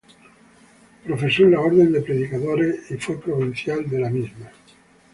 Profesó 1.03 1.43
en 1.43 1.51
la 1.51 1.59
Orden 1.59 1.91
de 1.91 2.01
Predicadores 2.01 2.89
y 2.89 2.95
fue 2.95 3.21
provincial 3.21 3.87
de 3.87 3.97
dicha 4.09 4.33
Orden. 4.35 4.49